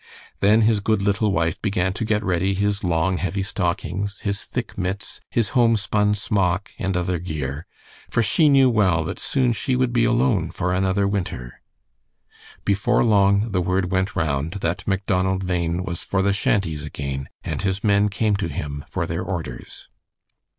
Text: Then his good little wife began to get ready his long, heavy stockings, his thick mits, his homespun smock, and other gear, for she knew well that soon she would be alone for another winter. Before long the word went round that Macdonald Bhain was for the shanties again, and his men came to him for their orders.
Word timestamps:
Then 0.39 0.61
his 0.61 0.79
good 0.79 1.03
little 1.03 1.31
wife 1.31 1.61
began 1.61 1.93
to 1.93 2.03
get 2.03 2.23
ready 2.23 2.55
his 2.55 2.83
long, 2.83 3.17
heavy 3.17 3.43
stockings, 3.43 4.17
his 4.21 4.43
thick 4.43 4.75
mits, 4.75 5.21
his 5.29 5.49
homespun 5.49 6.15
smock, 6.15 6.71
and 6.79 6.97
other 6.97 7.19
gear, 7.19 7.67
for 8.09 8.23
she 8.23 8.49
knew 8.49 8.67
well 8.67 9.03
that 9.03 9.19
soon 9.19 9.53
she 9.53 9.75
would 9.75 9.93
be 9.93 10.03
alone 10.03 10.49
for 10.49 10.73
another 10.73 11.07
winter. 11.07 11.61
Before 12.65 13.03
long 13.03 13.51
the 13.51 13.61
word 13.61 13.91
went 13.91 14.15
round 14.15 14.53
that 14.61 14.87
Macdonald 14.87 15.45
Bhain 15.45 15.83
was 15.83 16.01
for 16.01 16.23
the 16.23 16.33
shanties 16.33 16.83
again, 16.83 17.29
and 17.43 17.61
his 17.61 17.83
men 17.83 18.09
came 18.09 18.35
to 18.37 18.47
him 18.47 18.83
for 18.87 19.05
their 19.05 19.21
orders. 19.21 19.87